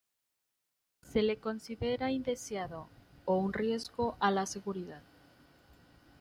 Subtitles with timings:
[1.11, 2.89] Se le considera indeseado,
[3.25, 5.03] o un riesgo a la seguridad.